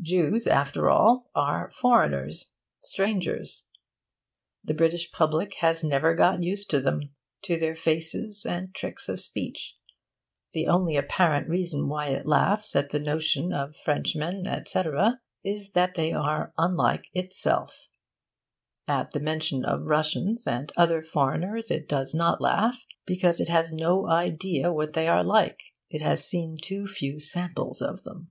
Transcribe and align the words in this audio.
Jews, 0.00 0.46
after 0.46 0.88
all, 0.88 1.28
are 1.34 1.70
foreigners, 1.70 2.48
strangers. 2.78 3.66
The 4.64 4.72
British 4.72 5.12
public 5.12 5.56
has 5.56 5.84
never 5.84 6.14
got 6.14 6.42
used 6.42 6.70
to 6.70 6.80
them, 6.80 7.14
to 7.42 7.58
their 7.58 7.76
faces 7.76 8.46
and 8.46 8.74
tricks 8.74 9.10
of 9.10 9.20
speech. 9.20 9.76
The 10.54 10.66
only 10.68 10.96
apparent 10.96 11.50
reason 11.50 11.86
why 11.86 12.06
it 12.06 12.24
laughs 12.24 12.74
at 12.74 12.88
the 12.88 12.98
notion 12.98 13.52
of 13.52 13.76
Frenchmen, 13.76 14.46
etc., 14.46 15.20
is 15.44 15.72
that 15.72 15.96
they 15.96 16.12
are 16.14 16.54
unlike 16.56 17.10
itself. 17.12 17.88
(At 18.88 19.10
the 19.10 19.20
mention 19.20 19.66
of 19.66 19.82
Russians 19.84 20.46
and 20.46 20.72
other 20.78 21.02
foreigners 21.02 21.70
it 21.70 21.86
does 21.90 22.14
not 22.14 22.40
laugh, 22.40 22.86
because 23.04 23.38
it 23.38 23.50
has 23.50 23.70
no 23.70 24.08
idea 24.08 24.72
what 24.72 24.94
they 24.94 25.08
are 25.08 25.22
like: 25.22 25.60
it 25.90 26.00
has 26.00 26.24
seen 26.26 26.56
too 26.56 26.86
few 26.86 27.20
samples 27.20 27.82
of 27.82 28.04
them.) 28.04 28.30